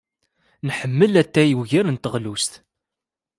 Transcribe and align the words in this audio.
Nḥemmel 0.67 1.13
atay 1.21 1.51
ugar 1.59 1.85
n 1.91 1.97
teɣlust. 1.97 2.53